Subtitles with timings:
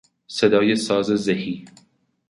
[0.27, 1.65] صدای ساز زهی